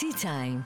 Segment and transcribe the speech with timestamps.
[0.00, 0.60] Tea Time,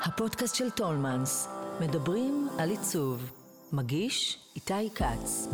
[0.00, 1.48] הפודקאסט של טולמנס.
[1.80, 3.32] מדברים על עיצוב.
[3.72, 5.48] מגיש איתי כץ.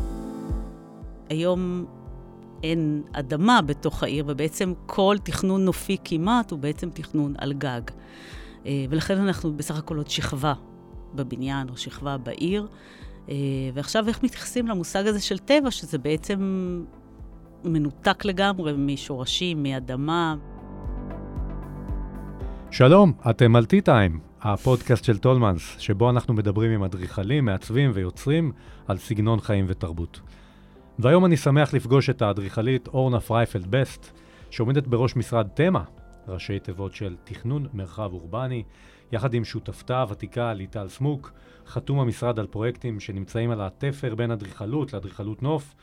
[1.28, 1.84] היום
[2.62, 7.80] אין אדמה בתוך העיר, ובעצם כל תכנון נופי כמעט הוא בעצם תכנון על גג.
[8.66, 10.54] אה, ולכן אנחנו בסך הכל עוד שכבה
[11.14, 12.68] בבניין או שכבה בעיר.
[13.28, 13.34] אה,
[13.74, 16.38] ועכשיו איך מתייחסים למושג הזה של טבע, שזה בעצם
[17.64, 20.36] מנותק לגמרי משורשים, מאדמה.
[22.76, 28.52] שלום, אתם על T-Time, הפודקאסט של טולמנס, שבו אנחנו מדברים עם אדריכלים, מעצבים ויוצרים
[28.88, 30.20] על סגנון חיים ותרבות.
[30.98, 34.18] והיום אני שמח לפגוש את האדריכלית אורנה פרייפלד בסט,
[34.50, 35.84] שעומדת בראש משרד תמה,
[36.28, 38.62] ראשי תיבות של תכנון מרחב אורבני,
[39.12, 41.32] יחד עם שותפתה הוותיקה ליטל סמוק,
[41.66, 45.74] חתום המשרד על פרויקטים שנמצאים על התפר בין אדריכלות לאדריכלות נוף,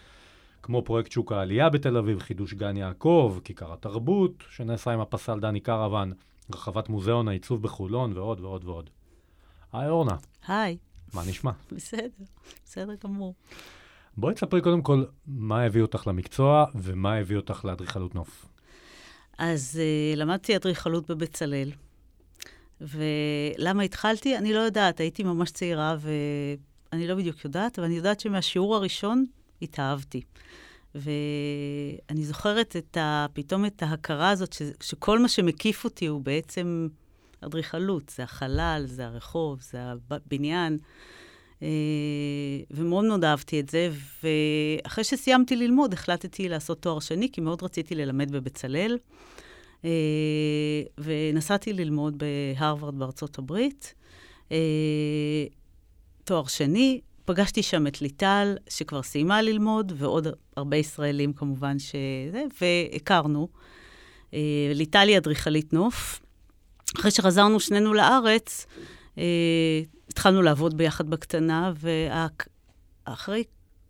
[0.64, 5.60] כמו פרויקט שוק העלייה בתל אביב, חידוש גן יעקב, כיכר התרבות, שנעשה עם הפסל דני
[5.60, 6.12] קרוון,
[6.54, 8.90] רחבת מוזיאון העיצוב בחולון ועוד ועוד ועוד.
[9.74, 10.16] היי אורנה.
[10.48, 10.78] היי.
[11.14, 11.52] מה נשמע?
[11.76, 12.08] בסדר,
[12.66, 13.34] בסדר גמור.
[14.18, 18.46] בואי תספרי קודם כל מה הביא אותך למקצוע ומה הביא אותך לאדריכלות נוף.
[19.38, 21.72] אז uh, למדתי אדריכלות בבצלאל.
[22.82, 24.38] ולמה התחלתי?
[24.38, 29.26] אני לא יודעת, הייתי ממש צעירה ואני לא בדיוק יודעת, אבל אני יודעת שמהשיעור הראשון
[29.62, 30.22] התאהבתי.
[30.96, 36.88] ואני זוכרת את ה, פתאום את ההכרה הזאת, ש, שכל מה שמקיף אותי הוא בעצם
[37.42, 38.12] אדריכלות.
[38.16, 40.78] זה החלל, זה הרחוב, זה הבניין.
[41.64, 41.68] אה,
[42.72, 43.90] ומאוד מאוד אהבתי את זה,
[44.24, 48.98] ואחרי שסיימתי ללמוד, החלטתי לעשות תואר שני, כי מאוד רציתי ללמד בבצלאל.
[49.86, 49.90] אה,
[50.98, 53.94] ונסעתי ללמוד בהרווארד בארצות הברית.
[54.52, 54.58] אה,
[56.24, 57.02] תואר שני,
[57.32, 63.48] פגשתי שם את ליטל, שכבר סיימה ללמוד, ועוד הרבה ישראלים כמובן שזה, והכרנו.
[64.34, 66.22] אה, ליטל היא אדריכלית נוף.
[66.98, 68.66] אחרי שחזרנו שנינו לארץ,
[69.18, 69.24] אה,
[70.10, 71.74] התחלנו לעבוד ביחד בקטנה,
[73.08, 73.44] ואחרי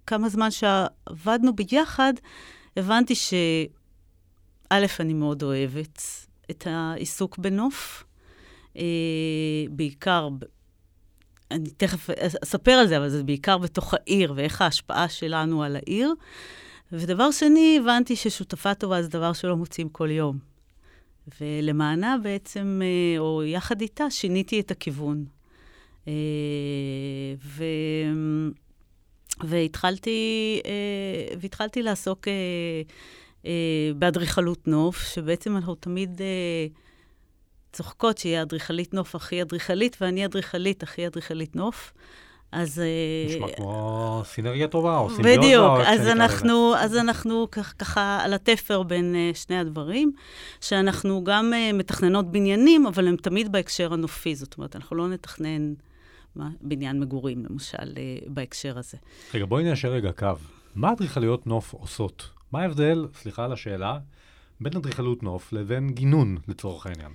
[0.08, 2.14] כמה זמן שעבדנו ביחד,
[2.78, 3.34] הבנתי ש...
[4.70, 6.02] א', אני מאוד אוהבת
[6.52, 8.04] את העיסוק בנוף,
[8.78, 8.84] אה,
[9.70, 10.30] בעיקר
[11.52, 12.10] אני תכף
[12.44, 16.14] אספר על זה, אבל זה בעיקר בתוך העיר, ואיך ההשפעה שלנו על העיר.
[16.92, 20.38] ודבר שני, הבנתי ששותפה טובה זה דבר שלא מוצאים כל יום.
[21.42, 25.26] ולמענה בעצם, אה, או יחד איתה, שיניתי את הכיוון.
[26.08, 26.14] אה,
[27.44, 27.64] ו...
[29.44, 32.28] והתחלתי, אה, והתחלתי לעסוק
[33.96, 36.22] באדריכלות נוף, שבעצם אנחנו תמיד...
[37.74, 41.94] צוחקות שהיא אדריכלית נוף הכי אדריכלית, ואני אדריכלית הכי אדריכלית נוף.
[42.52, 42.80] אז...
[42.80, 45.38] אה, נשמע כמו סינרגיה טובה, או סימביוזה.
[45.38, 50.12] בדיוק, אז אנחנו, אז אנחנו ככה על התפר בין uh, שני הדברים,
[50.62, 55.74] שאנחנו גם uh, מתכננות בניינים, אבל הם תמיד בהקשר הנופי, זאת אומרת, אנחנו לא נתכנן
[56.36, 58.98] מה, בניין מגורים, למשל, uh, בהקשר הזה.
[59.34, 60.28] רגע, בואי ניישר רגע קו.
[60.76, 62.30] מה אדריכליות נוף עושות?
[62.52, 63.98] מה ההבדל, סליחה על השאלה,
[64.62, 67.12] בין אדריכלות נוף לבין גינון, לצורך העניין?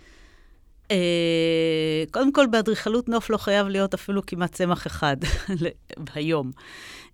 [0.90, 5.16] אה, קודם כל, באדריכלות נוף לא חייב להיות אפילו כמעט צמח אחד
[6.14, 6.50] היום.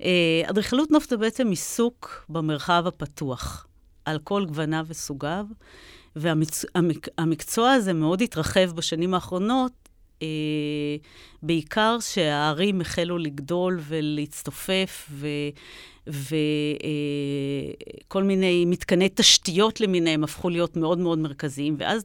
[0.03, 3.66] אה, אדריכלות נוף זה בעצם עיסוק במרחב הפתוח,
[4.05, 5.47] על כל גווניו וסוגיו,
[6.16, 9.72] והמקצוע הזה מאוד התרחב בשנים האחרונות,
[10.22, 10.27] אה,
[11.43, 15.27] בעיקר שהערים החלו לגדול ולהצטופף, ו...
[16.06, 16.33] וכל
[18.22, 22.04] מיני מתקני תשתיות למיניהם הפכו להיות מאוד מאוד מרכזיים, ואז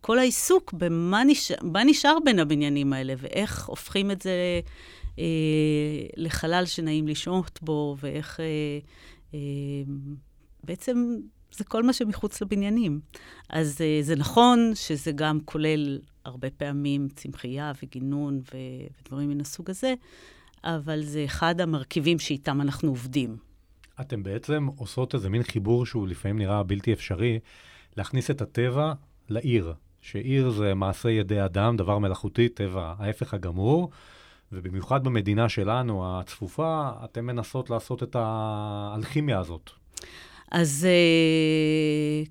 [0.00, 4.60] כל העיסוק במה נשאר, נשאר בין הבניינים האלה, ואיך הופכים את זה
[5.18, 5.24] אה,
[6.16, 8.40] לחלל שנעים לשהות בו, ואיך...
[8.40, 8.78] אה,
[9.34, 9.38] אה,
[10.64, 11.16] בעצם
[11.50, 13.00] זה כל מה שמחוץ לבניינים.
[13.50, 19.70] אז אה, זה נכון שזה גם כולל הרבה פעמים צמחייה וגינון ו- ודברים מן הסוג
[19.70, 19.94] הזה,
[20.64, 23.36] אבל זה אחד המרכיבים שאיתם אנחנו עובדים.
[24.00, 27.38] אתם בעצם עושות איזה מין חיבור שהוא לפעמים נראה בלתי אפשרי,
[27.96, 28.92] להכניס את הטבע
[29.28, 29.74] לעיר.
[30.00, 33.90] שעיר זה מעשה ידי אדם, דבר מלאכותי, טבע, ההפך הגמור.
[34.52, 39.70] ובמיוחד במדינה שלנו, הצפופה, אתן מנסות לעשות את האלכימיה הזאת.
[40.50, 42.24] אז אה,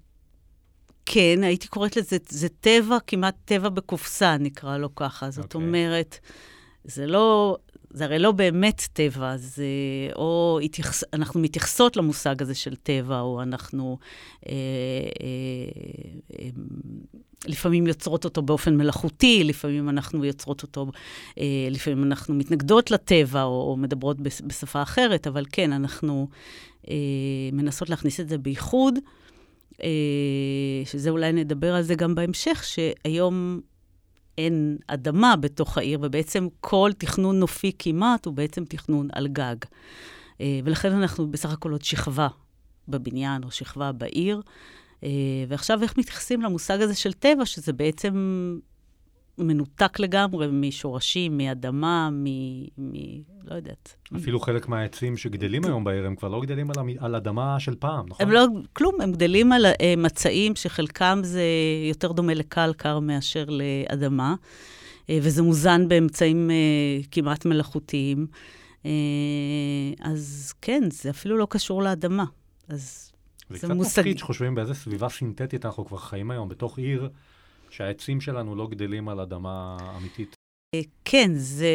[1.06, 5.30] כן, הייתי קוראת לזה, זה טבע, כמעט טבע בקופסה, נקרא לו ככה.
[5.30, 5.56] זאת okay.
[5.56, 5.68] אוקיי.
[5.68, 6.20] אומרת,
[6.84, 7.58] זה לא,
[7.90, 9.66] זה הרי לא באמת טבע, זה
[10.16, 13.98] או התייחס, אנחנו מתייחסות למושג הזה של טבע, או אנחנו
[14.48, 14.54] אה,
[15.22, 16.50] אה, אה,
[17.48, 20.86] לפעמים יוצרות אותו באופן מלאכותי, לפעמים אנחנו יוצרות אותו,
[21.40, 26.28] אה, לפעמים אנחנו מתנגדות לטבע, או, או מדברות בשפה אחרת, אבל כן, אנחנו
[26.90, 26.96] אה,
[27.54, 28.94] מנסות להכניס את זה בייחוד,
[29.84, 29.90] אה,
[30.86, 33.62] שזה אולי נדבר על זה גם בהמשך, שהיום
[34.38, 39.56] אין אדמה בתוך העיר, ובעצם כל תכנון נופי כמעט הוא בעצם תכנון על גג.
[40.42, 42.28] אה, ולכן אנחנו בסך הכל עוד שכבה
[42.88, 44.42] בבניין או שכבה בעיר.
[45.04, 45.10] אה,
[45.48, 48.14] ועכשיו איך מתייחסים למושג הזה של טבע, שזה בעצם
[49.38, 52.26] מנותק לגמרי משורשים, מאדמה, מ...
[52.78, 52.94] מ...
[53.44, 53.96] לא יודעת.
[54.16, 56.90] אפילו חלק מהעצים שגדלים היום בעיר, הם כבר לא גדלים על, המ...
[57.00, 58.26] על אדמה של פעם, נכון?
[58.26, 61.44] הם לא, כלום, הם גדלים על uh, מצעים שחלקם זה
[61.90, 68.28] יותר דומה לקלקר מאשר לאדמה, uh, וזה מוזן באמצעים uh, כמעט מלאכותיים.
[70.02, 72.26] אז כן, זה אפילו לא קשור לאדמה.
[72.70, 73.12] אז
[73.50, 74.00] זה, זה קצת מושג...
[74.02, 77.10] מפחיד שחושבים באיזה סביבה סינתטית אנחנו כבר חיים היום, בתוך עיר.
[77.70, 80.36] שהעצים שלנו לא גדלים על אדמה אמיתית.
[80.76, 81.74] אה, כן, זה,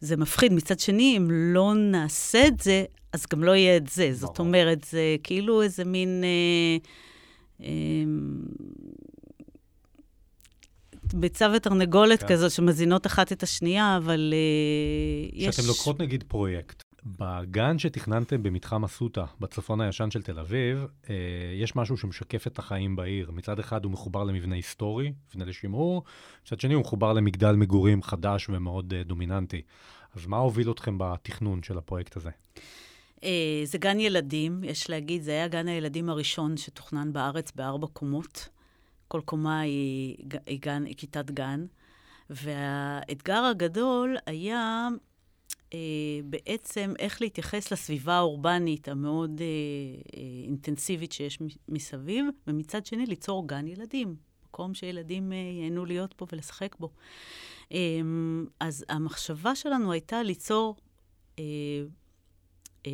[0.00, 0.52] זה מפחיד.
[0.52, 4.14] מצד שני, אם לא נעשה את זה, אז גם לא יהיה את זה.
[4.14, 6.24] זאת אומרת, זה כאילו איזה מין...
[6.24, 6.76] אה,
[7.66, 8.04] אה,
[11.14, 12.28] ביצה ותרנגולת כן.
[12.28, 15.48] כזאת שמזינות אחת את השנייה, אבל uh, יש...
[15.48, 16.82] כשאתם לוקחות נגיד פרויקט,
[17.18, 21.14] בגן שתכננתם במתחם אסותא, בצפון הישן של תל אביב, אה,
[21.54, 23.30] יש משהו שמשקף את החיים בעיר.
[23.30, 26.02] מצד אחד הוא מחובר למבנה היסטורי, מבנה לשימור,
[26.46, 29.62] מצד שני הוא מחובר למגדל מגורים חדש ומאוד אה, דומיננטי.
[30.14, 32.30] אז מה הוביל אתכם בתכנון של הפרויקט הזה?
[33.24, 38.48] אה, זה גן ילדים, יש להגיד, זה היה גן הילדים הראשון שתוכנן בארץ בארבע קומות.
[39.08, 40.16] כל קומה היא,
[40.46, 41.66] היא, גן, היא כיתת גן.
[42.30, 44.88] והאתגר הגדול היה
[45.74, 45.78] אה,
[46.24, 49.46] בעצם איך להתייחס לסביבה האורבנית המאוד אה,
[50.16, 51.38] אה, אינטנסיבית שיש
[51.68, 54.16] מסביב, ומצד שני ליצור גן ילדים,
[54.48, 56.90] מקום שילדים אה, ייהנו להיות בו ולשחק בו.
[57.72, 57.78] אה,
[58.60, 60.76] אז המחשבה שלנו הייתה ליצור
[61.38, 61.44] אה,
[62.86, 62.92] אה,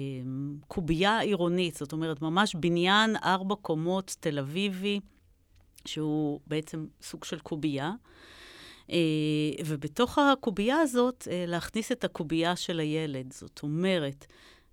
[0.68, 5.00] קובייה עירונית, זאת אומרת, ממש בניין ארבע קומות תל אביבי,
[5.84, 7.92] שהוא בעצם סוג של קובייה.
[8.90, 8.96] אה,
[9.66, 13.32] ובתוך הקובייה הזאת, אה, להכניס את הקובייה של הילד.
[13.32, 14.26] זאת אומרת,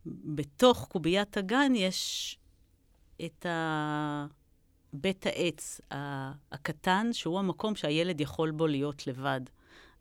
[0.06, 2.38] בתוך קוביית הגן יש
[3.26, 4.26] את ה...
[4.94, 5.82] בית העץ
[6.52, 9.42] הקטן, שהוא המקום שהילד יכול בו להיות לבד.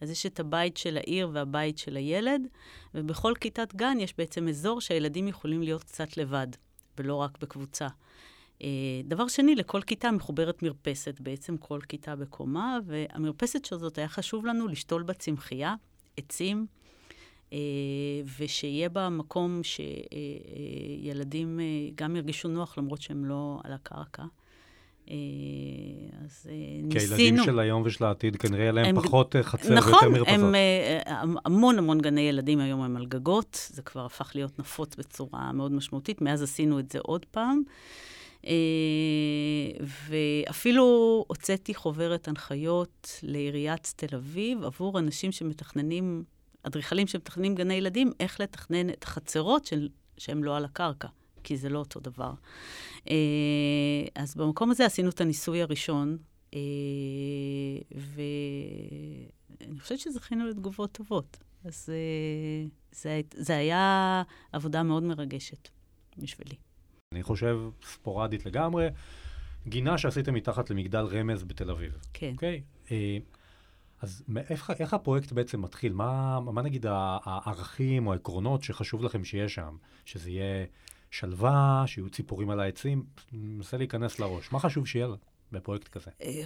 [0.00, 2.42] אז יש את הבית של העיר והבית של הילד,
[2.94, 6.46] ובכל כיתת גן יש בעצם אזור שהילדים יכולים להיות קצת לבד,
[6.98, 7.88] ולא רק בקבוצה.
[8.62, 8.68] אה,
[9.04, 14.68] דבר שני, לכל כיתה מחוברת מרפסת, בעצם כל כיתה בקומה, והמרפסת הזאת היה חשוב לנו
[14.68, 15.74] לשתול בה צמחייה,
[16.16, 16.66] עצים,
[17.52, 17.58] אה,
[18.38, 19.60] ושיהיה בה מקום
[21.02, 21.64] שילדים אה,
[21.94, 24.22] גם ירגישו נוח, למרות שהם לא על הקרקע.
[26.24, 26.48] אז
[26.82, 26.90] ניסינו...
[26.90, 29.02] כי הילדים של היום ושל העתיד כנראה יהיה להם הם...
[29.02, 30.36] פחות חצר נכון, ויותר מרפסות.
[30.38, 35.52] נכון, המון המון גני ילדים היום הם על גגות, זה כבר הפך להיות נפוץ בצורה
[35.52, 37.62] מאוד משמעותית, מאז עשינו את זה עוד פעם.
[38.46, 38.52] אה,
[40.08, 40.84] ואפילו
[41.28, 46.24] הוצאתי חוברת הנחיות לעיריית תל אביב עבור אנשים שמתכננים,
[46.62, 49.88] אדריכלים שמתכננים גני ילדים, איך לתכנן את החצרות של,
[50.18, 51.08] שהם לא על הקרקע,
[51.44, 52.32] כי זה לא אותו דבר.
[53.10, 53.14] אה,
[54.14, 56.18] אז במקום הזה עשינו את הניסוי הראשון,
[56.54, 56.60] אה,
[57.92, 61.36] ואני חושבת שזכינו לתגובות טובות.
[61.64, 61.88] אז
[62.92, 64.22] זה, זה היה
[64.52, 65.68] עבודה מאוד מרגשת
[66.18, 66.69] בשבילי.
[67.14, 68.88] אני חושב, ספורדית לגמרי,
[69.66, 71.92] גינה שעשיתם מתחת למגדל רמז בתל אביב.
[72.14, 72.32] כן.
[72.32, 72.62] אוקיי?
[72.86, 72.90] Okay?
[74.00, 75.92] אז איך, איך הפרויקט בעצם מתחיל?
[75.92, 79.76] מה, מה נגיד הערכים או העקרונות שחשוב לכם שיש שם?
[80.04, 80.66] שזה יהיה
[81.10, 83.04] שלווה, שיהיו ציפורים על העצים?
[83.32, 84.52] מנסה להיכנס לראש.
[84.52, 85.16] מה חשוב שיהיה לה?
[85.52, 86.10] בפרויקט כזה?
[86.22, 86.42] אה,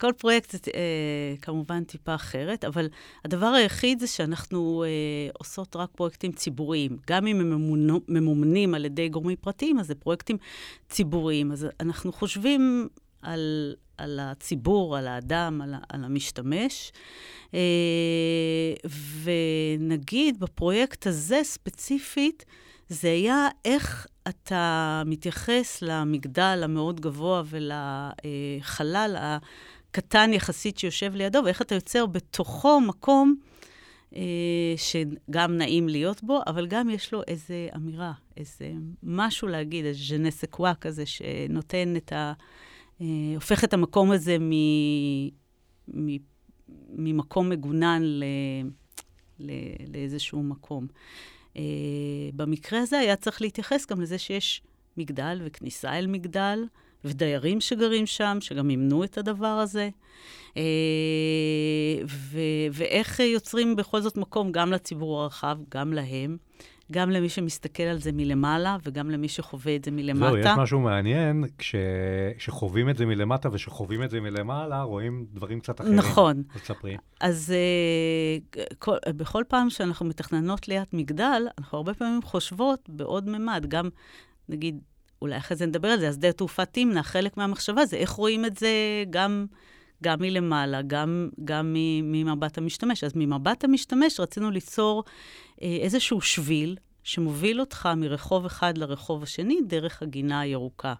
[0.00, 2.88] כל פרויקט זה אה, כמובן טיפה אחרת, אבל
[3.24, 6.96] הדבר היחיד זה שאנחנו אה, עושות רק פרויקטים ציבוריים.
[7.06, 7.70] גם אם הם
[8.08, 10.36] ממומנים על ידי גורמים פרטיים, אז זה פרויקטים
[10.88, 11.52] ציבוריים.
[11.52, 12.88] אז אנחנו חושבים
[13.22, 16.92] על, על הציבור, על האדם, על, על המשתמש.
[19.22, 22.44] ונגיד, בפרויקט הזה ספציפית,
[22.88, 31.74] זה היה איך אתה מתייחס למגדל המאוד גבוה ולחלל הקטן יחסית שיושב לידו, ואיך אתה
[31.74, 33.34] יוצר בתוכו מקום
[34.16, 40.00] אה, שגם נעים להיות בו, אבל גם יש לו איזו אמירה, איזה משהו להגיד, איזה
[40.04, 42.32] ז'נסקווה כזה, שנותן את ה...
[43.00, 44.52] אה, הופך את המקום הזה מ...
[45.88, 46.16] מ...
[46.88, 48.24] ממקום מגונן ל...
[49.40, 49.50] ל...
[49.92, 50.86] לאיזשהו מקום.
[50.90, 51.35] Uh,
[52.34, 54.62] במקרה הזה היה צריך להתייחס גם לזה שיש
[54.96, 56.64] מגדל וכניסה אל מגדל,
[57.04, 59.88] ודיירים שגרים שם, שגם ימנו את הדבר הזה.
[60.54, 60.58] Uh,
[62.08, 66.36] ו- ואיך יוצרים בכל זאת מקום גם לציבור הרחב, גם להם,
[66.92, 70.26] גם למי שמסתכל על זה מלמעלה וגם למי שחווה את זה מלמטה.
[70.30, 71.44] זהו, יש משהו מעניין,
[72.38, 75.94] כשחווים את זה מלמטה ושחווים את זה מלמעלה, רואים דברים קצת אחרים.
[75.96, 76.42] נכון.
[76.54, 76.96] אז תספרי.
[77.20, 77.54] אז
[78.54, 83.88] uh, כל, בכל פעם שאנחנו מתכננות ליד מגדל, אנחנו הרבה פעמים חושבות בעוד ממד, גם,
[84.48, 84.78] נגיד,
[85.22, 88.44] אולי אחרי זה נדבר על זה, אז שדה תעופה תמנע, חלק מהמחשבה זה איך רואים
[88.44, 88.68] את זה
[89.10, 89.46] גם,
[90.02, 93.04] גם מלמעלה, גם, גם ממבט המשתמש.
[93.04, 95.04] אז ממבט המשתמש רצינו ליצור
[95.62, 100.94] אה, איזשהו שביל שמוביל אותך מרחוב אחד לרחוב השני דרך הגינה הירוקה.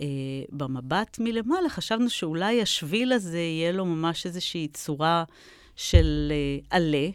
[0.00, 0.06] אה,
[0.48, 5.24] במבט מלמעלה חשבנו שאולי השביל הזה יהיה לו ממש איזושהי צורה
[5.76, 7.08] של אה, עלה,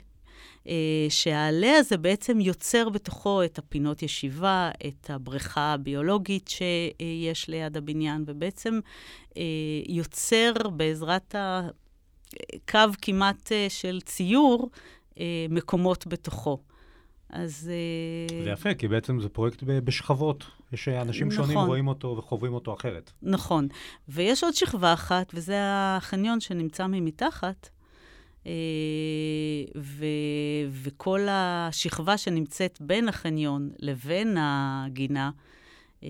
[1.09, 8.79] שהעלה הזה בעצם יוצר בתוכו את הפינות ישיבה, את הבריכה הביולוגית שיש ליד הבניין, ובעצם
[9.37, 9.43] אה,
[9.87, 14.69] יוצר בעזרת הקו כמעט אה, של ציור
[15.49, 16.59] מקומות בתוכו.
[17.29, 17.71] אז...
[18.43, 20.45] זה יפה, כי בעצם זה פרויקט בשכבות.
[20.73, 21.43] יש אנשים נכון.
[21.45, 23.11] שונים רואים אותו וחווים אותו אחרת.
[23.21, 23.67] נכון.
[24.09, 27.76] ויש עוד שכבה אחת, וזה החניון שנמצא ממתחת, אה,
[29.77, 30.05] ו,
[30.71, 35.31] וכל השכבה שנמצאת בין החניון לבין הגינה,
[36.03, 36.09] אה,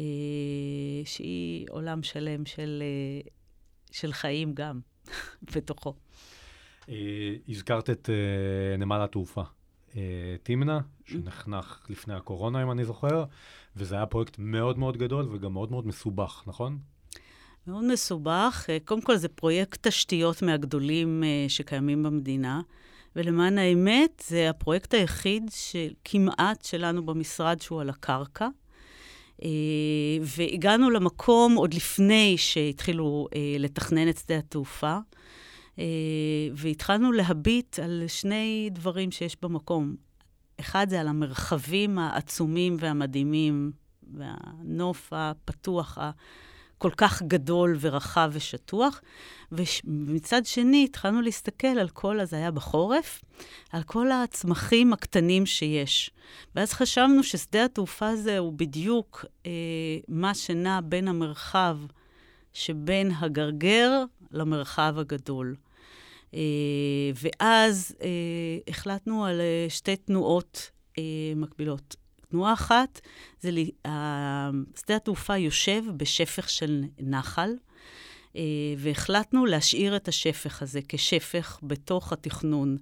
[1.05, 3.29] שהיא עולם שלם של, אה,
[3.91, 4.79] של חיים גם
[5.55, 5.93] בתוכו.
[7.49, 8.09] הזכרת את
[8.77, 9.41] נמל התעופה.
[10.43, 13.25] תמנע, שנחנך לפני הקורונה, אם אני זוכר,
[13.75, 16.79] וזה היה פרויקט מאוד מאוד גדול וגם מאוד מאוד מסובך, נכון?
[17.67, 18.65] מאוד מסובך.
[18.69, 22.61] אה, קודם כל, זה פרויקט תשתיות מהגדולים אה, שקיימים במדינה,
[23.15, 25.51] ולמען האמת, זה הפרויקט היחיד
[26.05, 28.47] כמעט שלנו במשרד שהוא על הקרקע.
[29.43, 29.49] אה,
[30.21, 33.27] והגענו למקום עוד לפני שהתחילו
[33.59, 34.97] לתכנן את שדה התעופה,
[36.53, 39.95] והתחלנו להביט על שני דברים שיש במקום.
[40.59, 43.71] אחד זה על המרחבים העצומים והמדהימים,
[44.13, 45.97] והנוף הפתוח,
[46.77, 49.01] כל כך גדול ורחב ושטוח.
[49.51, 53.23] ומצד שני, התחלנו להסתכל על כל, אז היה בחורף,
[53.71, 56.11] על כל הצמחים הקטנים שיש.
[56.55, 59.51] ואז חשבנו ששדה התעופה הזה הוא בדיוק אה,
[60.07, 61.77] מה שנע בין המרחב
[62.53, 65.55] שבין הגרגר למרחב הגדול.
[66.33, 66.39] אה,
[67.23, 68.07] ואז אה,
[68.67, 71.03] החלטנו על אה, שתי תנועות אה,
[71.35, 71.95] מקבילות.
[72.29, 73.01] תנועה אחת,
[73.41, 73.71] זה לי,
[74.79, 77.51] שדה התעופה יושב בשפך של נחל,
[78.37, 78.41] אה,
[78.77, 82.77] והחלטנו להשאיר את השפך הזה כשפך בתוך התכנון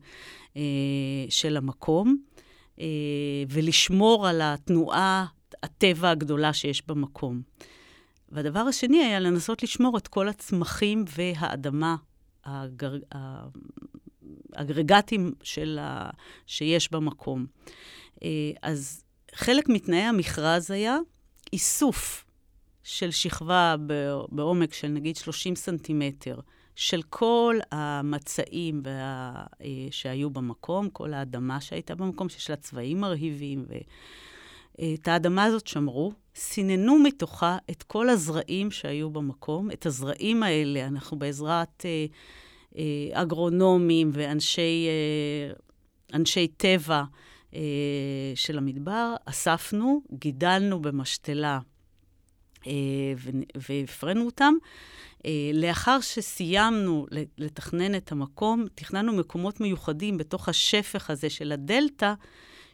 [0.58, 0.62] אה,
[1.30, 2.18] של המקום,
[2.80, 2.86] אה,
[3.50, 5.26] ולשמור על התנועה,
[5.64, 7.42] הטבע הגדולה שיש במקום.
[8.30, 11.96] והדבר השני היה לנסות לשמור את כל הצמחים והאדמה,
[12.46, 12.96] הגר...
[14.54, 16.10] האגרגטים של ה...
[16.46, 17.46] שיש במקום.
[18.62, 19.05] אז
[19.36, 20.98] חלק מתנאי המכרז היה
[21.54, 22.26] איסוף
[22.84, 23.76] של שכבה
[24.30, 26.40] בעומק של נגיד 30 סנטימטר,
[26.76, 29.44] של כל המצעים וה...
[29.62, 33.66] אה, שהיו במקום, כל האדמה שהייתה במקום, שיש לה צבעים מרהיבים,
[34.80, 39.72] ואת האדמה הזאת שמרו, סיננו מתוכה את כל הזרעים שהיו במקום.
[39.72, 42.06] את הזרעים האלה אנחנו בעזרת אה,
[42.78, 44.88] אה, אגרונומים ואנשי
[46.14, 47.04] אה, טבע, אה,
[48.36, 51.60] של המדבר, אספנו, גידלנו במשתלה
[52.68, 52.74] אה,
[53.56, 54.54] והפרינו אותם.
[55.26, 57.06] אה, לאחר שסיימנו
[57.38, 62.14] לתכנן את המקום, תכננו מקומות מיוחדים בתוך השפך הזה של הדלתא,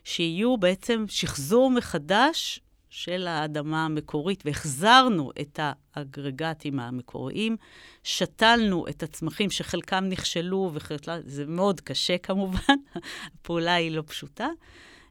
[0.03, 2.59] שיהיו בעצם שחזור מחדש
[2.91, 5.59] של האדמה המקורית, והחזרנו את
[5.95, 7.57] האגרגטים המקוריים,
[8.03, 12.75] שתלנו את הצמחים שחלקם נכשלו, וחלקם, זה מאוד קשה כמובן,
[13.35, 14.47] הפעולה היא לא פשוטה,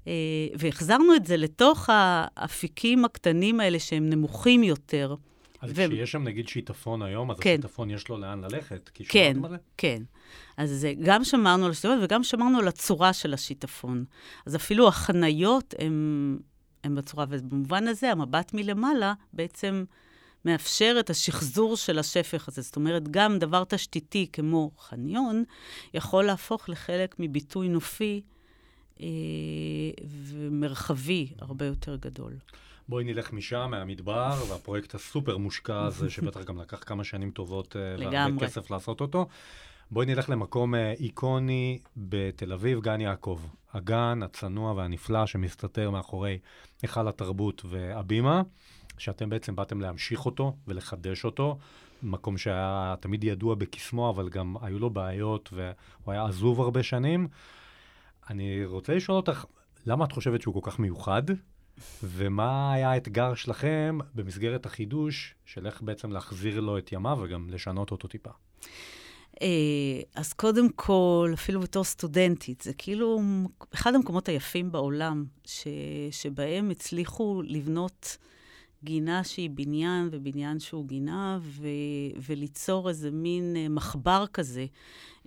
[0.06, 0.12] אה,
[0.58, 5.14] והחזרנו את זה לתוך האפיקים הקטנים האלה שהם נמוכים יותר.
[5.60, 5.88] אז ו...
[5.88, 7.50] כשיש שם נגיד שיטפון היום, אז כן.
[7.50, 8.90] השיטפון יש לו לאן ללכת?
[9.08, 9.36] כן,
[9.76, 10.02] כן.
[10.56, 14.04] אז גם שמרנו על השיטפון וגם שמרנו על הצורה של השיטפון.
[14.46, 16.38] אז אפילו החניות הן
[16.84, 19.84] הם בצורה, ובמובן הזה המבט מלמעלה בעצם
[20.44, 22.62] מאפשר את השחזור של השפך הזה.
[22.62, 25.44] זאת אומרת, גם דבר תשתיתי כמו חניון
[25.94, 28.20] יכול להפוך לחלק מביטוי נופי
[29.00, 29.06] אה,
[30.02, 32.32] ומרחבי הרבה יותר גדול.
[32.88, 38.10] בואי נלך משם, מהמדבר, והפרויקט הסופר מושקע הזה, שבטח גם לקח כמה שנים טובות אה,
[38.10, 39.26] והרבה כסף לעשות אותו.
[39.92, 43.40] בואי נלך למקום אה, איקוני בתל אביב, גן יעקב.
[43.72, 46.38] הגן הצנוע והנפלא שמסתתר מאחורי
[46.82, 48.42] היכל התרבות והבימה,
[48.98, 51.58] שאתם בעצם באתם להמשיך אותו ולחדש אותו.
[52.02, 57.28] מקום שהיה תמיד ידוע בקסמו, אבל גם היו לו בעיות והוא היה עזוב הרבה שנים.
[58.30, 59.44] אני רוצה לשאול אותך,
[59.86, 61.22] למה את חושבת שהוא כל כך מיוחד?
[62.02, 67.90] ומה היה האתגר שלכם במסגרת החידוש של איך בעצם להחזיר לו את ימיו וגם לשנות
[67.90, 68.30] אותו טיפה?
[69.42, 69.46] אה,
[70.14, 73.20] אז קודם כל, אפילו בתור סטודנטית, זה כאילו
[73.74, 75.66] אחד המקומות היפים בעולם, ש,
[76.10, 78.16] שבהם הצליחו לבנות
[78.84, 81.66] גינה שהיא בניין ובניין שהוא גינה, ו,
[82.28, 84.66] וליצור איזה מין אה, מחבר כזה,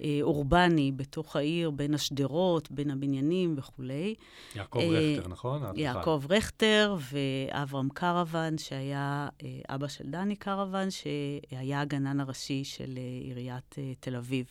[0.01, 4.15] אה, אורבני, בתוך העיר, בין השדרות, בין הבניינים וכולי.
[4.55, 5.61] יעקב רכטר, נכון?
[5.75, 9.27] יעקב רכטר ואברהם קרוון, שהיה
[9.69, 14.45] אבא של דני קרוון, שהיה הגנן הראשי של עיריית תל אביב.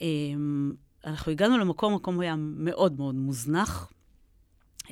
[0.00, 0.72] אמ,
[1.04, 3.92] אנחנו הגענו למקום, המקום היה מאוד מאוד מוזנח.
[4.86, 4.90] Uh,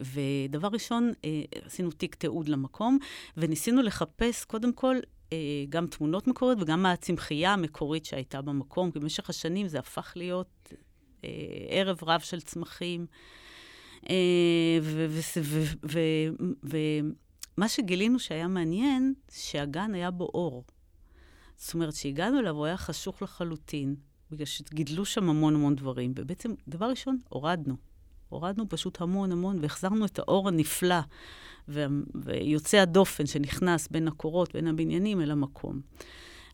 [0.00, 2.98] ודבר ראשון, uh, עשינו תיק תיעוד למקום,
[3.36, 5.32] וניסינו לחפש קודם כל uh,
[5.68, 10.72] גם תמונות מקוריות וגם מהצמחייה המקורית שהייתה במקום, כי במשך השנים זה הפך להיות
[11.68, 13.06] ערב רב של צמחים.
[16.62, 20.64] ומה שגילינו שהיה מעניין, שהגן היה בו אור.
[21.56, 23.96] זאת אומרת, כשהגענו אליו הוא היה חשוך לחלוטין,
[24.30, 27.76] בגלל שגידלו שם המון המון דברים, ובעצם, דבר ראשון, הורדנו.
[28.34, 31.00] הורדנו פשוט המון המון, והחזרנו את האור הנפלא.
[32.14, 35.80] ויוצא הדופן שנכנס בין הקורות, בין הבניינים, אל המקום.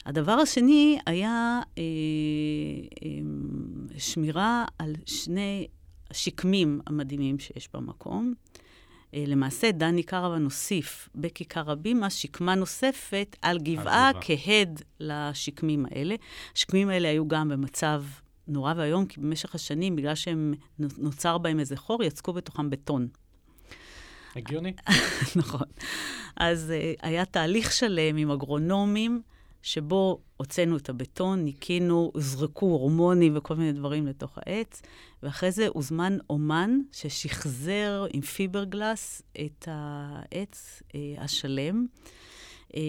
[0.06, 1.82] הדבר השני היה אה,
[3.04, 5.66] אה, שמירה על שני
[6.10, 8.34] השקמים המדהימים שיש במקום.
[9.14, 16.14] אה, למעשה, דני קרוון הוסיף בכיכר הבימה שקמה נוספת על גבעה כהד לשקמים האלה.
[16.54, 18.02] השקמים האלה היו גם במצב
[18.50, 23.08] נורא ואיום, כי במשך השנים, בגלל שהם נוצר בהם איזה חור, יצקו בתוכם בטון.
[24.36, 24.72] הגיוני.
[25.36, 25.66] נכון.
[26.36, 29.22] אז uh, היה תהליך שלם עם אגרונומים,
[29.62, 34.82] שבו הוצאנו את הבטון, ניקינו, זרקו הורמונים וכל מיני דברים לתוך העץ,
[35.22, 41.86] ואחרי זה הוזמן אומן ששחזר עם פיברגלס את העץ uh, השלם.
[42.76, 42.80] אה,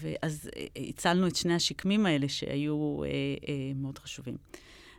[0.00, 0.50] ואז
[0.88, 3.08] הצלנו את שני השקמים האלה שהיו אה,
[3.48, 4.36] אה, מאוד חשובים.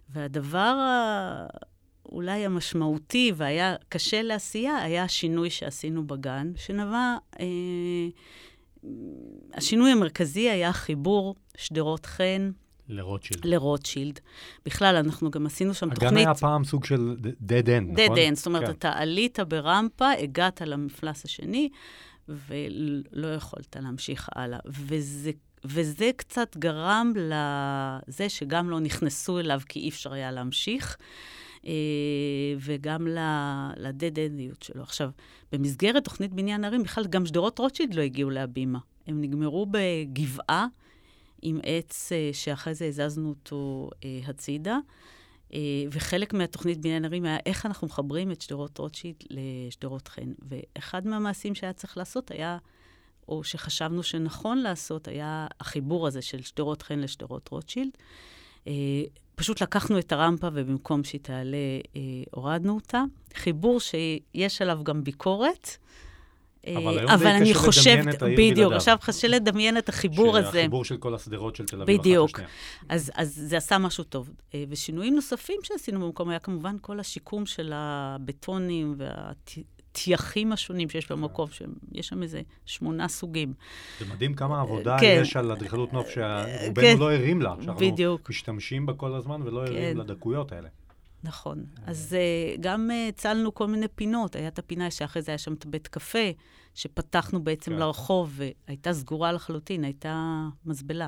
[0.10, 0.78] והדבר
[2.06, 7.18] אולי המשמעותי והיה קשה לעשייה, היה השינוי שעשינו בגן, שנבע...
[9.54, 12.52] השינוי המרכזי היה חיבור שדרות חן,
[12.90, 13.46] לרוטשילד.
[13.46, 14.20] לרוטשילד.
[14.66, 16.12] בכלל, אנחנו גם עשינו שם הגן תוכנית...
[16.12, 18.18] הגן היה פעם סוג של dead end, נכון?
[18.18, 18.72] dead end, זאת אומרת, כן.
[18.72, 21.70] אתה עלית ברמפה, הגעת למפלס השני,
[22.30, 24.60] ולא יכולת להמשיך הלאה.
[24.66, 25.32] וזה,
[25.66, 30.98] וזה קצת גרם לזה שגם לא נכנסו אליו כי אי אפשר היה להמשיך.
[31.66, 31.72] אה,
[32.60, 33.08] וגם
[33.78, 34.84] לדד-אנדיות שלו.
[34.84, 35.10] עכשיו,
[35.52, 38.80] במסגרת תוכנית בניין ערים, בכלל גם שדרות רוטשילד לא הגיעו להבימה.
[39.08, 40.68] הם נגמרו בגבעה
[41.48, 44.78] עם עץ אה, שאחרי זה הזזנו אותו אה, הצידה.
[45.54, 45.60] אה,
[45.92, 50.32] וחלק מהתוכנית בניין ערים היה איך אנחנו מחברים את שדרות רוטשילד לשדרות חן.
[50.50, 52.58] ואחד מהמעשים שהיה צריך לעשות היה,
[53.28, 57.92] או שחשבנו שנכון לעשות, היה החיבור הזה של שדרות חן לשדרות רוטשילד.
[59.36, 61.58] פשוט לקחנו את הרמפה ובמקום שהיא תעלה,
[62.32, 63.04] הורדנו אותה.
[63.34, 65.78] חיבור שיש עליו גם ביקורת.
[66.74, 68.74] אבל היום אבל די קשה חושבת, בדיוק.
[68.74, 70.60] עכשיו קשה לדמיין את החיבור הזה.
[70.60, 72.30] החיבור של כל השדרות של תל אביב בדיוק.
[72.30, 72.50] אחת לשנייה.
[72.90, 74.30] אז, אז זה עשה משהו טוב.
[74.54, 81.50] אה, ושינויים נוספים שעשינו במקום היה כמובן כל השיקום של הבטונים והטייחים השונים שיש במקום,
[81.50, 83.54] שיש שם איזה שמונה סוגים.
[84.00, 85.20] זה מדהים כמה עבודה כן.
[85.22, 86.98] יש על אדריכלות נוף שרובנו כן.
[87.00, 87.56] לא ערים לה.
[87.80, 88.30] בדיוק.
[88.30, 89.98] משתמשים בה כל הזמן ולא ערים כן.
[89.98, 90.70] לדקויות האלה.
[91.26, 91.66] נכון.
[91.86, 94.36] אז uh, גם אה, הצלנו uh, כל מיני פינות.
[94.36, 96.30] הייתה פינה שאחרי זה היה שם את בית קפה,
[96.74, 97.78] שפתחנו בעצם כן.
[97.78, 101.08] לרחוב, והייתה סגורה לחלוטין, הייתה מזבלה.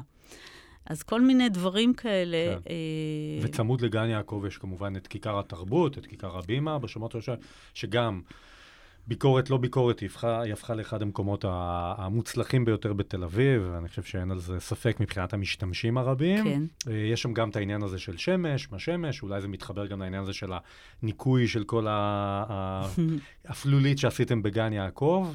[0.86, 2.56] אז כל מיני דברים כאלה.
[2.56, 2.62] כן.
[2.64, 7.38] Uh, וצמוד לגן יעקב יש כמובן את כיכר התרבות, את כיכר הבימה, בשומות ראשון,
[7.74, 8.22] שגם
[9.08, 14.04] ביקורת, לא ביקורת, היא הפכה, היא הפכה לאחד המקומות המוצלחים ביותר בתל אביב, ואני חושב
[14.04, 16.44] שאין על זה ספק מבחינת המשתמשים הרבים.
[16.44, 16.64] כן.
[16.88, 20.02] אה, יש שם גם את העניין הזה של שמש, מה שמש, אולי זה מתחבר גם
[20.02, 20.52] לעניין הזה של
[21.02, 21.86] הניקוי של כל
[23.46, 25.28] האפלולית שעשיתם בגן יעקב.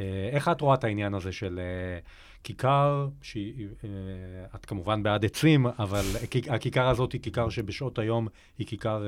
[0.00, 1.98] אה, איך את רואה את העניין הזה של אה,
[2.44, 6.04] כיכר, שאת כמובן בעד עצים, אבל
[6.50, 8.28] הכיכר הזאת היא כיכר שבשעות היום
[8.58, 9.04] היא כיכר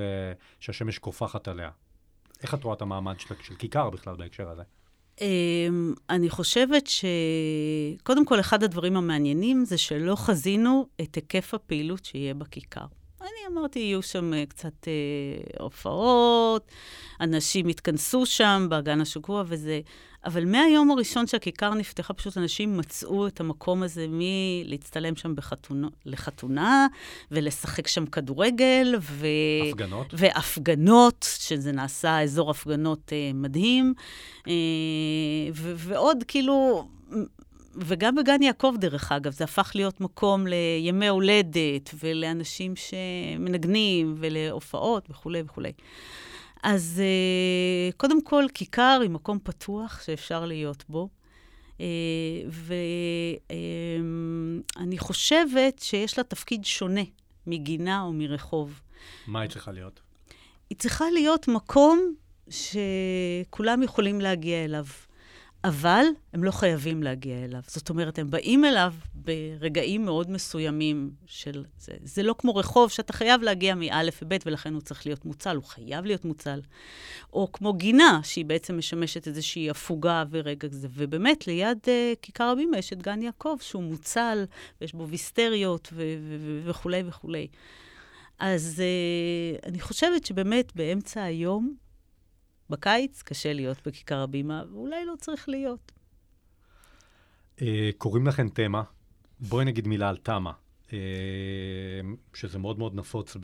[0.61, 1.71] שהשמש קופחת עליה.
[2.43, 4.63] איך את רואה את המעמד של, של כיכר בכלל בהקשר הזה?
[5.19, 5.23] Um,
[6.11, 12.85] אני חושבת שקודם כל, אחד הדברים המעניינים זה שלא חזינו את היקף הפעילות שיהיה בכיכר.
[13.21, 16.67] אני אמרתי, יהיו שם uh, קצת uh, הופעות,
[17.21, 19.81] אנשים יתכנסו שם באגן השקוע וזה,
[20.25, 26.87] אבל מהיום הראשון שהכיכר נפתחה, פשוט אנשים מצאו את המקום הזה מלהצטלם שם בחתונה, לחתונה,
[27.31, 29.27] ולשחק שם כדורגל, ו...
[29.71, 30.07] הפגנות.
[30.13, 33.95] והפגנות, שזה נעשה אזור הפגנות אה, מדהים,
[34.49, 34.53] אה,
[35.55, 36.89] ו- ועוד כאילו...
[37.77, 45.43] וגם בגן יעקב, דרך אגב, זה הפך להיות מקום לימי הולדת ולאנשים שמנגנים ולהופעות וכולי
[45.47, 45.73] וכולי.
[46.63, 51.09] אז uh, קודם כל, כיכר היא מקום פתוח שאפשר להיות בו.
[51.79, 51.81] Uh,
[53.51, 57.03] ואני uh, חושבת שיש לה תפקיד שונה
[57.47, 58.81] מגינה או מרחוב.
[59.27, 60.01] מה היא צריכה להיות?
[60.71, 62.15] היא צריכה להיות מקום
[62.51, 64.85] שכולם יכולים להגיע אליו.
[65.65, 67.61] אבל הם לא חייבים להגיע אליו.
[67.67, 71.65] זאת אומרת, הם באים אליו ברגעים מאוד מסוימים של...
[71.79, 75.57] זה, זה לא כמו רחוב שאתה חייב להגיע מא' וב' ולכן הוא צריך להיות מוצל,
[75.57, 76.61] הוא חייב להיות מוצל.
[77.33, 80.89] או כמו גינה, שהיא בעצם משמשת איזושהי הפוגה ורגע כזה.
[80.91, 84.45] ובאמת, ליד uh, כיכר הבימה יש את גן יעקב, שהוא מוצל,
[84.81, 85.93] ויש בו ויסטריות
[86.65, 87.47] וכולי וכולי.
[88.39, 91.75] אז uh, אני חושבת שבאמת באמצע היום,
[92.71, 95.93] בקיץ קשה להיות בכיכר הבימה, ואולי לא צריך להיות.
[97.63, 98.83] אה, קוראים לכם תמה,
[99.41, 100.53] בואי נגיד מילה על תמה,
[100.93, 100.99] אה,
[102.35, 103.37] שזה מאוד מאוד נפוץ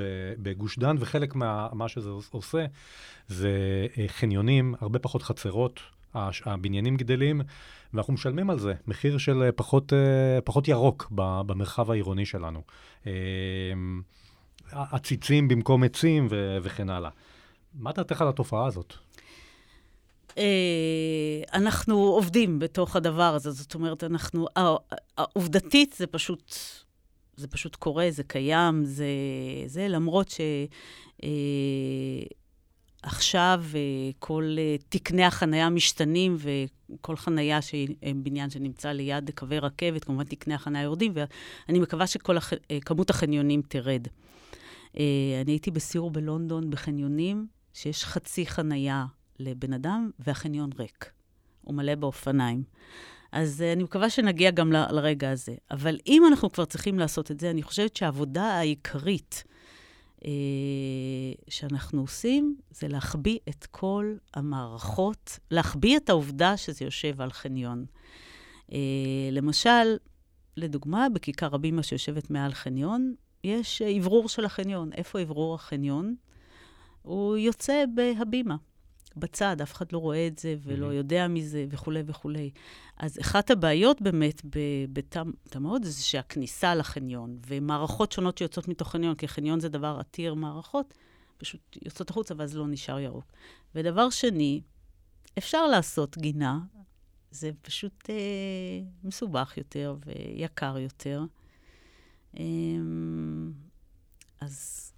[0.42, 1.35] בגוש דן, וחלק
[1.72, 2.66] מה שזה עושה
[3.28, 3.50] זה
[3.98, 5.81] אה, חניונים, הרבה פחות חצרות,
[6.44, 7.40] הבניינים גדלים,
[7.94, 9.92] ואנחנו משלמים על זה מחיר של פחות,
[10.44, 11.07] פחות ירוק
[11.46, 12.62] במרחב העירוני שלנו.
[14.72, 16.28] עציצים במקום עצים
[16.62, 17.11] וכן הלאה.
[17.78, 18.94] מה דעתך על התופעה הזאת?
[20.38, 24.46] אה, אנחנו עובדים בתוך הדבר הזה, זאת אומרת, אנחנו,
[25.16, 26.54] העובדתית זה פשוט,
[27.36, 29.06] זה פשוט קורה, זה קיים, זה,
[29.66, 30.40] זה למרות ש...
[31.24, 31.28] אה,
[33.02, 34.56] עכשיו אה, כל
[34.88, 41.12] תקני החנייה משתנים, וכל חנייה, שהיא בניין שנמצא ליד קווי רכבת, כמובן תקני החנייה יורדים,
[41.14, 42.52] ואני מקווה שכל הח...
[42.84, 44.08] כמות החניונים תרד.
[44.94, 45.02] אני
[45.46, 49.07] הייתי בסיור בלונדון בחניונים, שיש חצי חנייה
[49.38, 51.11] לבן אדם, והחניון ריק.
[51.62, 52.62] הוא מלא באופניים.
[53.33, 55.54] אז uh, אני מקווה שנגיע גם ל- לרגע הזה.
[55.70, 59.44] אבל אם אנחנו כבר צריכים לעשות את זה, אני חושבת שהעבודה העיקרית
[60.16, 60.24] uh,
[61.48, 67.85] שאנחנו עושים, זה להחביא את כל המערכות, להחביא את העובדה שזה יושב על חניון.
[68.70, 68.72] Uh,
[69.33, 69.96] למשל,
[70.57, 74.92] לדוגמה, בכיכר הבימה שיושבת מעל חניון, יש אוורור של החניון.
[74.92, 76.14] איפה אוורור החניון?
[77.09, 78.57] הוא יוצא בהבימה.
[79.16, 80.94] בצד, אף אחד לא רואה את זה ולא mm-hmm.
[80.94, 82.51] יודע מזה וכולי וכולי.
[82.97, 84.42] אז אחת הבעיות באמת
[84.92, 90.94] בתמ"אות זה שהכניסה לחניון, ומערכות שונות שיוצאות מתוך חניון, כי חניון זה דבר עתיר מערכות,
[91.38, 93.25] פשוט יוצאות החוצה ואז לא נשאר ירוק.
[93.75, 94.61] ודבר שני,
[95.38, 96.59] אפשר לעשות גינה,
[97.31, 98.14] זה פשוט אה,
[99.05, 101.25] מסובך יותר ויקר יותר.
[102.38, 102.44] אה,
[104.40, 104.88] אז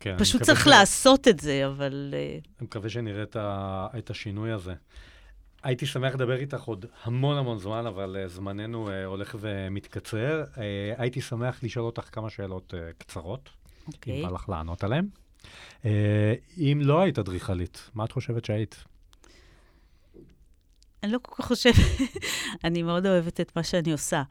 [0.00, 0.66] כן, פשוט צריך ש...
[0.66, 2.14] לעשות את זה, אבל...
[2.16, 3.86] אה, אני מקווה שנראה את, ה...
[3.98, 4.74] את השינוי הזה.
[5.62, 10.44] הייתי שמח לדבר איתך עוד המון המון זמן, אבל uh, זמננו uh, הולך ומתקצר.
[10.54, 10.58] Uh,
[10.96, 13.82] הייתי שמח לשאול אותך כמה שאלות uh, קצרות, okay.
[13.86, 14.22] אם אוקיי.
[14.22, 15.08] בא לך לענות עליהן.
[15.82, 15.86] Uh,
[16.58, 18.84] אם לא היית אדריכלית, מה את חושבת שהיית?
[21.02, 21.74] אני לא כל כך חושבת,
[22.64, 24.22] אני מאוד אוהבת את מה שאני עושה,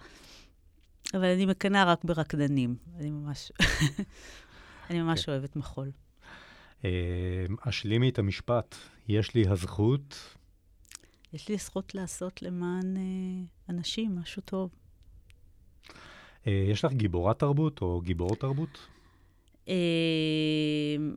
[1.13, 2.75] אבל אני מקנאה רק ברקדנים.
[2.99, 3.51] אני ממש...
[4.89, 5.31] אני ממש כן.
[5.31, 5.91] אוהבת מחול.
[6.85, 8.75] אה, השלימי את המשפט.
[9.07, 10.35] יש לי הזכות...
[11.33, 13.01] יש לי זכות לעשות למען אה,
[13.69, 14.69] אנשים משהו טוב.
[16.47, 18.87] אה, יש לך גיבורת תרבות או גיבור תרבות?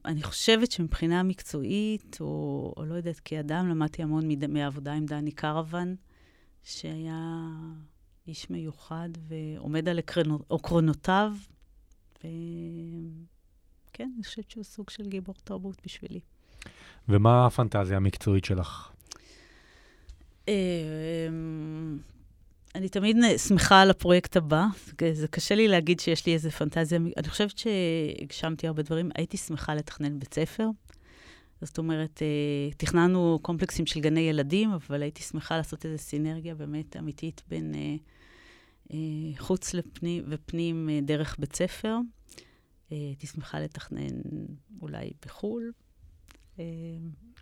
[0.04, 5.96] אני חושבת שמבחינה מקצועית, או, או לא יודעת, כאדם, למדתי המון מהעבודה עם דני קרוון,
[6.62, 7.48] שהיה
[8.26, 9.98] איש מיוחד ועומד על
[10.50, 11.32] עקרונותיו,
[14.02, 16.20] כן, אני חושבת שהוא סוג של גיבור תרבות בשבילי.
[17.08, 18.90] ומה הפנטזיה המקצועית שלך?
[20.48, 21.98] אמ,
[22.74, 23.16] אני תמיד
[23.48, 24.66] שמחה על הפרויקט הבא.
[25.12, 26.98] זה קשה לי להגיד שיש לי איזה פנטזיה.
[27.16, 29.10] אני חושבת שהגשמתי הרבה דברים.
[29.14, 30.68] הייתי שמחה לתכנן בית ספר.
[31.60, 36.96] זאת אומרת, אה, תכננו קומפלקסים של גני ילדים, אבל הייתי שמחה לעשות איזו סינרגיה באמת
[36.96, 37.94] אמיתית בין אה,
[38.92, 38.98] אה,
[39.38, 41.98] חוץ לפנים ופנים דרך בית ספר.
[42.94, 44.20] הייתי שמחה לתכנן
[44.82, 45.72] אולי בחו"ל.
[46.58, 46.64] אה,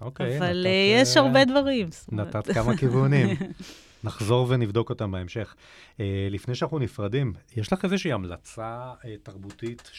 [0.01, 1.89] אוקיי, אבל נתת, אה, יש הרבה דברים.
[2.13, 3.29] נתת כמה כיוונים.
[4.05, 5.55] נחזור ונבדוק אותם בהמשך.
[5.97, 9.91] Uh, לפני שאנחנו נפרדים, יש לך איזושהי המלצה uh, תרבותית,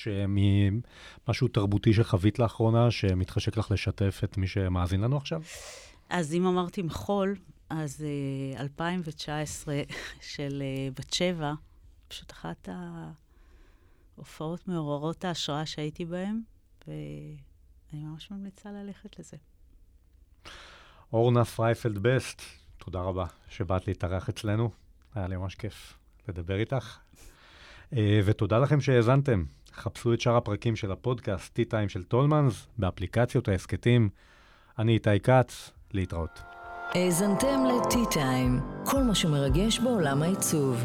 [1.28, 5.42] משהו תרבותי שחווית לאחרונה, שמתחשק לך לשתף את מי שמאזין לנו עכשיו?
[6.10, 7.36] אז אם אמרתי מחול,
[7.70, 8.06] אז
[8.60, 9.82] 2019
[10.34, 10.64] של
[11.00, 11.54] בת שבע,
[12.08, 12.70] פשוט אחת
[14.22, 16.42] ההופעות מעוררות ההשראה שהייתי בהן,
[16.88, 19.38] ואני ממש ממליצה ללכת לזה.
[21.14, 22.42] אורנה פרייפלד בסט,
[22.78, 24.70] תודה רבה שבאת להתארח אצלנו.
[25.16, 26.98] היה לי ממש כיף לדבר איתך.
[28.26, 29.44] ותודה לכם שהאזנתם.
[29.74, 34.10] חפשו את שאר הפרקים של הפודקאסט T-Time של טולמנס באפליקציות ההסכתים.
[34.80, 36.42] אני איתי כץ, להתראות.
[36.94, 40.78] האזנתם ל-T-Time, כל מה שמרגש בעולם העיצוב.